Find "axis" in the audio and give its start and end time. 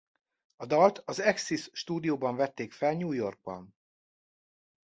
1.19-1.69